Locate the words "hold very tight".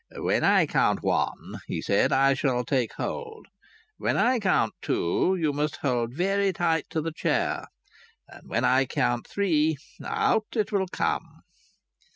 5.75-6.85